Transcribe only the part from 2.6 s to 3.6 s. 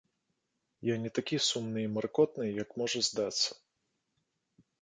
як можа здацца.